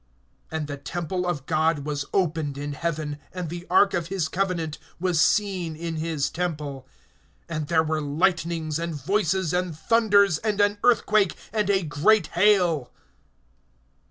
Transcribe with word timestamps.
(19)And 0.51 0.65
the 0.65 0.77
temple 0.77 1.27
of 1.27 1.45
God 1.45 1.85
was 1.85 2.05
opened 2.11 2.57
in 2.57 2.73
heaven, 2.73 3.19
and 3.31 3.49
the 3.49 3.67
ark 3.69 3.93
of 3.93 4.07
his 4.07 4.29
covenant 4.29 4.79
was 4.99 5.21
seen 5.21 5.75
in 5.75 5.97
his 5.97 6.31
temple; 6.31 6.87
and 7.47 7.67
there 7.67 7.83
were 7.83 8.01
lightnings, 8.01 8.79
and 8.79 8.95
voices, 8.95 9.53
and 9.53 9.77
thunders, 9.77 10.39
and 10.39 10.59
an 10.59 10.79
earthquake, 10.83 11.35
and 11.53 11.69
a 11.69 11.83
great 11.83 12.25
hail. 12.33 12.89